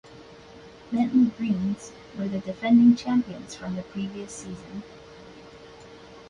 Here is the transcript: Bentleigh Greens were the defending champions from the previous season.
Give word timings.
Bentleigh 0.91 1.29
Greens 1.37 1.91
were 2.17 2.27
the 2.27 2.39
defending 2.39 2.95
champions 2.95 3.53
from 3.53 3.75
the 3.75 3.83
previous 3.83 4.31
season. 4.33 4.81